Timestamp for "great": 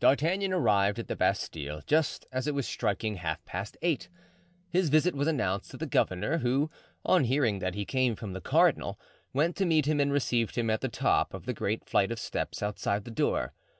11.54-11.88